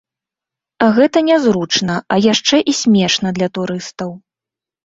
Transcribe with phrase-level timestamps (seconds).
[0.95, 4.09] Гэта нязручна, а яшчэ і смешна для турыстаў.